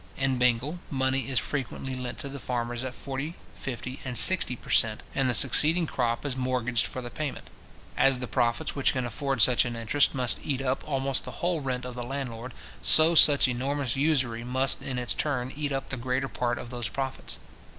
[0.17, 4.71] In Bengal, money is frequently lent to the farmers at forty, fifty, and sixty per
[4.71, 5.03] cent.
[5.13, 7.51] and the succeeding crop is mortgaged for the payment.
[7.95, 11.61] As the profits which can afford such an interest must eat up almost the whole
[11.61, 15.97] rent of the landlord, so such enormous usury must in its turn eat up the
[15.97, 17.37] greater part of those profits.